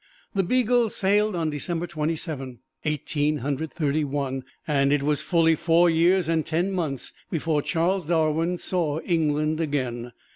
The 0.33 0.41
"Beagle" 0.41 0.89
sailed 0.89 1.35
on 1.35 1.51
December 1.51 1.85
Twenty 1.85 2.15
seven, 2.15 2.57
Eighteen 2.85 3.37
Hundred 3.37 3.71
Thirty 3.71 4.03
one, 4.03 4.43
and 4.67 4.91
it 4.91 5.03
was 5.03 5.21
fully 5.21 5.53
four 5.53 5.91
years 5.91 6.27
and 6.27 6.43
ten 6.43 6.71
months 6.71 7.13
before 7.29 7.61
Charles 7.61 8.07
Darwin 8.07 8.57
saw 8.57 8.99
England 9.01 9.59
again. 9.59 10.11